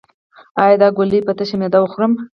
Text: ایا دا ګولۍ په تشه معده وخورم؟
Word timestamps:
ایا 0.63 0.75
دا 0.81 0.87
ګولۍ 0.97 1.19
په 1.27 1.33
تشه 1.37 1.55
معده 1.59 1.79
وخورم؟ 1.81 2.13